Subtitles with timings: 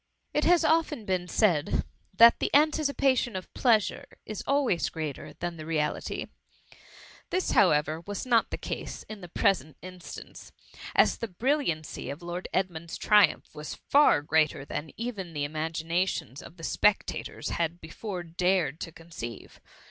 [0.33, 5.65] It has often been said that the anticipation of pleasure is always greater than the
[5.67, 6.25] reality:
[7.29, 10.51] this, however, was not the case in the present instance,
[10.95, 16.07] as the brilliancy of Lord Edmund^s triumph was far greater than even the imagina.
[16.09, 19.61] tions of the spectators had before dared to conceive.